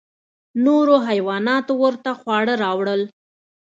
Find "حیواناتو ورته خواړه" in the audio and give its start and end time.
1.07-2.53